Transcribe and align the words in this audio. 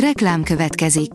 Reklám 0.00 0.42
következik. 0.42 1.10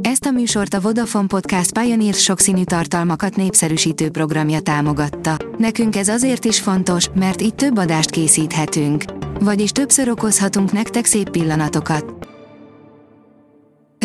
Ezt 0.00 0.24
a 0.26 0.30
műsort 0.30 0.74
a 0.74 0.80
Vodafone 0.80 1.26
Podcast 1.26 1.78
Pioneer 1.78 2.14
sokszínű 2.14 2.64
tartalmakat 2.64 3.36
népszerűsítő 3.36 4.10
programja 4.10 4.60
támogatta. 4.60 5.36
Nekünk 5.58 5.96
ez 5.96 6.08
azért 6.08 6.44
is 6.44 6.60
fontos, 6.60 7.08
mert 7.14 7.42
így 7.42 7.54
több 7.54 7.78
adást 7.78 8.10
készíthetünk. 8.10 9.04
Vagyis 9.40 9.70
többször 9.70 10.08
okozhatunk 10.08 10.72
nektek 10.72 11.04
szép 11.04 11.30
pillanatokat. 11.30 12.28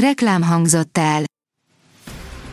Reklám 0.01 0.41
hangzott 0.41 0.97
el. 0.97 1.23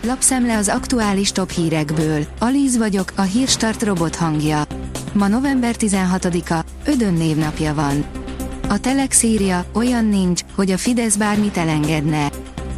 Lapszemle 0.03 0.57
az 0.57 0.69
aktuális 0.69 1.33
top 1.33 1.51
hírekből. 1.51 2.27
Alíz 2.39 2.77
vagyok, 2.77 3.13
a 3.17 3.23
hírstart 3.23 3.83
robot 3.83 4.17
hangja. 4.17 4.63
Ma 5.13 5.29
november 5.29 5.75
16-a, 5.79 6.65
Ödön 6.91 7.15
névnapja 7.15 7.75
van. 7.75 8.26
A 8.69 8.79
Telex 8.79 9.23
írja, 9.23 9.65
olyan 9.73 10.05
nincs, 10.05 10.41
hogy 10.55 10.71
a 10.71 10.79
Fidesz 10.79 11.17
bármit 11.17 11.57
elengedne. 11.57 12.31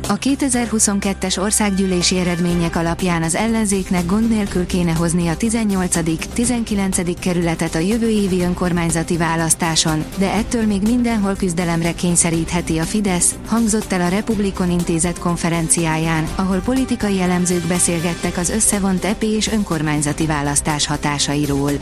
A 0.09 0.19
2022-es 0.19 1.39
országgyűlési 1.39 2.19
eredmények 2.19 2.77
alapján 2.77 3.23
az 3.23 3.35
ellenzéknek 3.35 4.07
gond 4.07 4.29
nélkül 4.29 4.67
kéne 4.67 4.93
hozni 4.93 5.29
a 5.29 5.37
18., 5.37 5.97
19. 6.33 7.19
kerületet 7.21 7.75
a 7.75 7.79
jövő 7.79 8.09
évi 8.09 8.43
önkormányzati 8.43 9.17
választáson, 9.17 10.05
de 10.19 10.33
ettől 10.33 10.67
még 10.67 10.83
mindenhol 10.83 11.35
küzdelemre 11.35 11.93
kényszerítheti 11.93 12.79
a 12.79 12.85
Fidesz, 12.85 13.35
hangzott 13.47 13.93
el 13.93 14.01
a 14.01 14.09
Republikon 14.09 14.71
intézet 14.71 15.19
konferenciáján, 15.19 16.29
ahol 16.35 16.59
politikai 16.59 17.21
elemzők 17.21 17.67
beszélgettek 17.67 18.37
az 18.37 18.51
összevont 18.51 19.05
EP 19.05 19.23
és 19.23 19.49
önkormányzati 19.49 20.27
választás 20.27 20.87
hatásairól. 20.87 21.73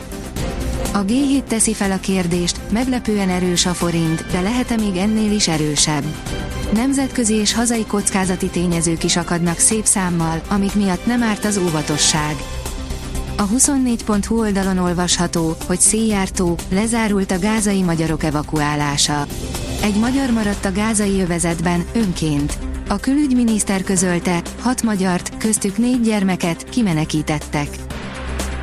A 0.93 1.05
G7 1.05 1.43
teszi 1.43 1.73
fel 1.73 1.91
a 1.91 1.99
kérdést, 1.99 2.59
meglepően 2.71 3.29
erős 3.29 3.65
a 3.65 3.73
forint, 3.73 4.25
de 4.31 4.41
lehet-e 4.41 4.75
még 4.75 4.95
ennél 4.95 5.31
is 5.31 5.47
erősebb? 5.47 6.03
Nemzetközi 6.73 7.33
és 7.33 7.53
hazai 7.53 7.85
kockázati 7.85 8.47
tényezők 8.47 9.03
is 9.03 9.15
akadnak 9.15 9.57
szép 9.57 9.85
számmal, 9.85 10.41
amik 10.49 10.75
miatt 10.75 11.05
nem 11.05 11.23
árt 11.23 11.45
az 11.45 11.57
óvatosság. 11.57 12.35
A 13.37 13.47
24.hu 13.47 14.39
oldalon 14.39 14.77
olvasható, 14.77 15.55
hogy 15.65 15.79
széjjártó, 15.79 16.55
lezárult 16.69 17.31
a 17.31 17.39
gázai 17.39 17.81
magyarok 17.81 18.23
evakuálása. 18.23 19.25
Egy 19.81 19.95
magyar 19.95 20.29
maradt 20.29 20.65
a 20.65 20.71
gázai 20.71 21.21
övezetben, 21.21 21.85
önként. 21.93 22.57
A 22.87 22.97
külügyminiszter 22.97 23.83
közölte, 23.83 24.41
hat 24.61 24.83
magyart, 24.83 25.37
köztük 25.37 25.77
négy 25.77 26.01
gyermeket, 26.01 26.69
kimenekítettek. 26.69 27.86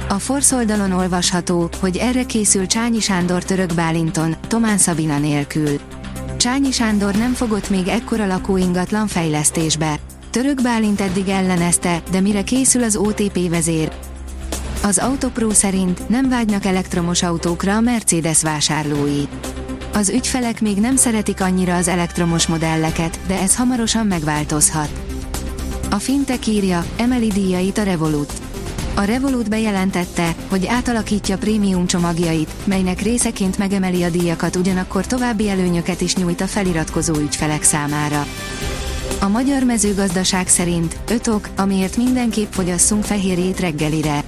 A 0.09 0.19
Force 0.19 0.57
oldalon 0.57 0.93
olvasható, 0.93 1.69
hogy 1.81 1.97
erre 1.97 2.25
készül 2.25 2.67
Csányi 2.67 3.01
Sándor 3.01 3.45
török 3.45 3.75
Bálinton, 3.75 4.37
Tomán 4.49 4.79
Szabina 4.79 5.19
nélkül. 5.19 5.81
Csányi 6.37 6.71
Sándor 6.71 7.15
nem 7.15 7.33
fogott 7.33 7.71
még 7.71 7.89
ekkora 7.89 8.27
lakóingatlan 8.27 9.07
fejlesztésbe. 9.07 9.99
Török 10.31 10.63
Bálint 10.63 11.01
eddig 11.01 11.29
ellenezte, 11.29 12.03
de 12.11 12.21
mire 12.21 12.43
készül 12.43 12.83
az 12.83 12.97
OTP 12.97 13.49
vezér? 13.49 13.93
Az 14.83 14.99
Autopro 14.99 15.51
szerint 15.51 16.09
nem 16.09 16.29
vágynak 16.29 16.65
elektromos 16.65 17.23
autókra 17.23 17.77
a 17.77 17.81
Mercedes 17.81 18.43
vásárlói. 18.43 19.23
Az 19.93 20.09
ügyfelek 20.09 20.61
még 20.61 20.77
nem 20.77 20.97
szeretik 20.97 21.41
annyira 21.41 21.77
az 21.77 21.89
elektromos 21.89 22.47
modelleket, 22.47 23.19
de 23.27 23.41
ez 23.41 23.57
hamarosan 23.57 24.07
megváltozhat. 24.07 24.91
A 25.91 25.97
Fintech 25.97 26.49
írja, 26.49 26.85
emeli 26.97 27.29
díjait 27.29 27.79
a 27.79 27.83
Revolut. 27.83 28.33
A 28.97 29.03
Revolut 29.03 29.49
bejelentette, 29.49 30.35
hogy 30.49 30.67
átalakítja 30.67 31.39
prémium 31.39 31.87
csomagjait, 31.87 32.51
melynek 32.65 33.01
részeként 33.01 33.59
megemeli 33.59 34.03
a 34.03 34.11
díjakat 34.11 34.57
ugyanakkor 34.57 35.07
további 35.07 35.49
előnyöket 35.49 36.01
is 36.01 36.17
nyújt 36.17 36.41
a 36.41 36.47
feliratkozó 36.47 37.15
ügyfelek 37.15 37.63
számára. 37.63 38.27
A 39.21 39.29
magyar 39.29 39.63
mezőgazdaság 39.63 40.49
szerint 40.49 40.97
5 41.11 41.27
ok, 41.27 41.49
amiért 41.57 41.97
mindenképp 41.97 42.53
fogyasszunk 42.53 43.05
fehérjét 43.05 43.61
reggelire. 43.61 44.23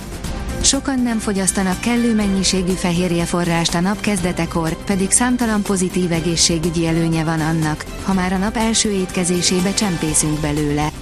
Sokan 0.60 1.00
nem 1.00 1.18
fogyasztanak 1.18 1.80
kellő 1.80 2.14
mennyiségű 2.14 2.72
fehérje 2.72 3.24
forrást 3.24 3.74
a 3.74 3.80
nap 3.80 4.00
kezdetekor, 4.00 4.84
pedig 4.84 5.10
számtalan 5.10 5.62
pozitív 5.62 6.12
egészségügyi 6.12 6.86
előnye 6.86 7.24
van 7.24 7.40
annak, 7.40 7.84
ha 8.04 8.12
már 8.12 8.32
a 8.32 8.38
nap 8.38 8.56
első 8.56 8.90
étkezésébe 8.90 9.74
csempészünk 9.74 10.40
belőle. 10.40 10.92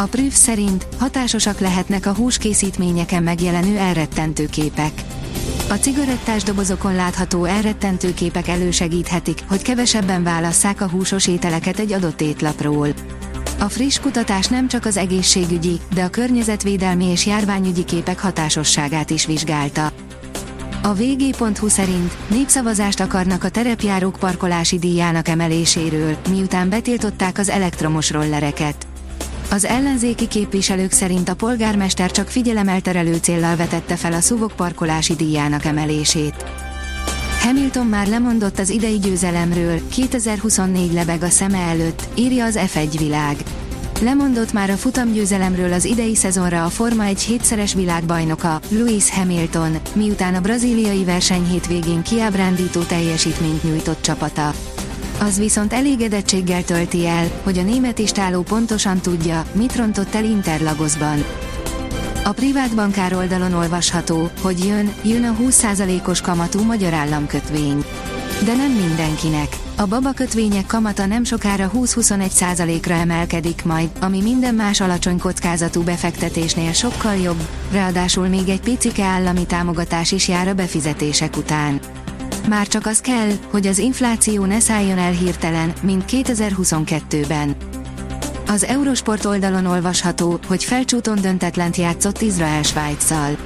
A 0.00 0.06
Prüf 0.06 0.34
szerint 0.34 0.86
hatásosak 0.98 1.58
lehetnek 1.58 2.06
a 2.06 2.14
húskészítményeken 2.14 3.22
megjelenő 3.22 3.76
elrettentő 3.76 4.46
képek. 4.46 4.92
A 5.68 5.74
cigarettás 5.74 6.42
dobozokon 6.42 6.94
látható 6.94 7.44
elrettentő 7.44 8.14
képek 8.14 8.48
elősegíthetik, 8.48 9.42
hogy 9.48 9.62
kevesebben 9.62 10.22
válasszák 10.22 10.80
a 10.80 10.88
húsos 10.88 11.26
ételeket 11.26 11.78
egy 11.78 11.92
adott 11.92 12.20
étlapról. 12.20 12.88
A 13.58 13.68
friss 13.68 13.98
kutatás 13.98 14.46
nem 14.46 14.68
csak 14.68 14.84
az 14.84 14.96
egészségügyi, 14.96 15.80
de 15.94 16.02
a 16.02 16.10
környezetvédelmi 16.10 17.04
és 17.04 17.26
járványügyi 17.26 17.84
képek 17.84 18.20
hatásosságát 18.20 19.10
is 19.10 19.26
vizsgálta. 19.26 19.92
A 20.82 20.94
vg.hu 20.94 21.68
szerint 21.68 22.16
népszavazást 22.28 23.00
akarnak 23.00 23.44
a 23.44 23.48
terepjárók 23.48 24.16
parkolási 24.18 24.78
díjának 24.78 25.28
emeléséről, 25.28 26.16
miután 26.28 26.68
betiltották 26.68 27.38
az 27.38 27.48
elektromos 27.48 28.10
rollereket. 28.10 28.88
Az 29.50 29.64
ellenzéki 29.64 30.28
képviselők 30.28 30.92
szerint 30.92 31.28
a 31.28 31.34
polgármester 31.34 32.10
csak 32.10 32.28
figyelemelterelő 32.28 33.16
céllal 33.16 33.56
vetette 33.56 33.96
fel 33.96 34.12
a 34.12 34.20
szuvok 34.20 34.52
parkolási 34.56 35.14
díjának 35.14 35.64
emelését. 35.64 36.44
Hamilton 37.42 37.86
már 37.86 38.06
lemondott 38.06 38.58
az 38.58 38.70
idei 38.70 38.98
győzelemről, 38.98 39.80
2024 39.88 40.92
lebeg 40.92 41.22
a 41.22 41.28
szeme 41.28 41.58
előtt, 41.58 42.02
írja 42.14 42.44
az 42.44 42.58
F1 42.58 42.94
világ. 42.98 43.36
Lemondott 44.00 44.52
már 44.52 44.70
a 44.70 44.76
futamgyőzelemről 44.76 45.72
az 45.72 45.84
idei 45.84 46.14
szezonra 46.14 46.64
a 46.64 46.68
Forma 46.68 47.04
1 47.04 47.20
hétszeres 47.20 47.74
világbajnoka, 47.74 48.60
Lewis 48.68 49.10
Hamilton, 49.10 49.76
miután 49.92 50.34
a 50.34 50.40
braziliai 50.40 51.04
verseny 51.04 51.44
hétvégén 51.44 52.02
kiábrándító 52.02 52.80
teljesítményt 52.80 53.62
nyújtott 53.62 54.02
csapata. 54.02 54.52
Az 55.20 55.38
viszont 55.38 55.72
elégedettséggel 55.72 56.64
tölti 56.64 57.06
el, 57.06 57.30
hogy 57.42 57.58
a 57.58 57.62
német 57.62 57.98
istáló 57.98 58.42
pontosan 58.42 59.00
tudja, 59.00 59.44
mit 59.52 59.76
rontott 59.76 60.14
el 60.14 60.24
Interlagosban. 60.24 61.24
A 62.24 62.32
privát 62.32 62.74
bankár 62.74 63.14
oldalon 63.14 63.52
olvasható, 63.52 64.30
hogy 64.42 64.64
jön, 64.64 64.92
jön 65.04 65.24
a 65.24 65.36
20%-os 65.40 66.20
kamatú 66.20 66.62
magyar 66.62 66.92
államkötvény. 66.92 67.84
De 68.44 68.54
nem 68.54 68.70
mindenkinek. 68.70 69.56
A 69.76 69.86
babakötvények 69.86 70.66
kamata 70.66 71.06
nem 71.06 71.24
sokára 71.24 71.70
20-21%-ra 71.74 72.94
emelkedik 72.94 73.64
majd, 73.64 73.90
ami 74.00 74.22
minden 74.22 74.54
más 74.54 74.80
alacsony 74.80 75.18
kockázatú 75.18 75.82
befektetésnél 75.82 76.72
sokkal 76.72 77.16
jobb, 77.16 77.48
ráadásul 77.72 78.26
még 78.26 78.48
egy 78.48 78.60
picike 78.60 79.04
állami 79.04 79.46
támogatás 79.46 80.12
is 80.12 80.28
jár 80.28 80.48
a 80.48 80.54
befizetések 80.54 81.36
után. 81.36 81.80
Már 82.48 82.66
csak 82.66 82.86
az 82.86 83.00
kell, 83.00 83.30
hogy 83.50 83.66
az 83.66 83.78
infláció 83.78 84.44
ne 84.44 84.60
szálljon 84.60 84.98
el 84.98 85.12
hirtelen, 85.12 85.72
mint 85.82 86.04
2022-ben. 86.08 87.56
Az 88.46 88.64
Eurosport 88.64 89.24
oldalon 89.24 89.66
olvasható, 89.66 90.38
hogy 90.46 90.64
felcsúton 90.64 91.20
döntetlent 91.20 91.76
játszott 91.76 92.20
Izrael 92.20 92.62
Svájccal. 92.62 93.36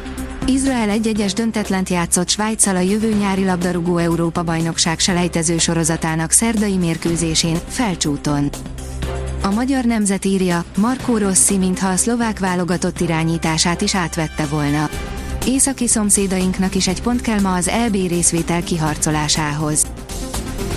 Izrael 0.46 0.88
egy-egyes 0.88 1.32
döntetlent 1.32 1.88
játszott 1.88 2.28
Svájccal 2.28 2.76
a 2.76 2.80
jövő 2.80 3.12
nyári 3.12 3.44
labdarúgó 3.44 3.96
Európa 3.96 4.42
bajnokság 4.42 4.98
selejtező 4.98 5.58
sorozatának 5.58 6.30
szerdai 6.30 6.76
mérkőzésén, 6.76 7.58
felcsúton. 7.68 8.48
A 9.42 9.50
magyar 9.50 9.84
nemzet 9.84 10.24
írja, 10.24 10.64
Markó 10.76 11.16
Rossi 11.16 11.56
mintha 11.56 11.88
a 11.88 11.96
szlovák 11.96 12.38
válogatott 12.38 13.00
irányítását 13.00 13.80
is 13.80 13.94
átvette 13.94 14.46
volna. 14.46 14.88
Északi 15.46 15.86
szomszédainknak 15.86 16.74
is 16.74 16.88
egy 16.88 17.02
pont 17.02 17.20
kell 17.20 17.40
ma 17.40 17.54
az 17.54 17.68
EB 17.68 17.92
részvétel 17.92 18.62
kiharcolásához. 18.62 19.86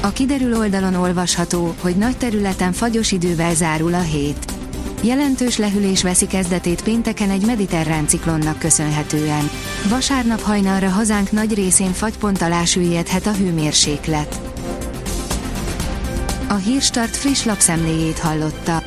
A 0.02 0.10
kiderül 0.10 0.58
oldalon 0.58 0.96
olvasható, 0.96 1.76
hogy 1.82 1.96
nagy 1.96 2.18
területen 2.18 2.74
fagyos 2.74 3.12
idővel 3.12 3.56
zárul 3.56 3.94
a 3.94 4.02
hét. 4.02 4.46
Jelentős 5.02 5.58
lehűlés 5.58 6.04
veszi 6.04 6.28
kezdetét 6.28 6.84
pénteken 6.84 7.30
egy 7.30 7.46
mediterrán 7.46 8.08
ciklonnak 8.08 8.60
köszönhetően. 8.60 9.50
Vasárnap 9.90 10.42
hajnalra 10.42 10.90
hazánk 10.90 11.32
nagy 11.32 11.54
részén 11.54 11.94
fagypont 11.94 12.42
alá 12.42 12.64
süllyedhet 12.64 13.26
a 13.26 13.34
hőmérséklet. 13.34 14.40
A 16.48 16.56
Hírstart 16.56 17.16
friss 17.16 17.44
lapszemléjét 17.44 18.20
hallotta. 18.20 18.87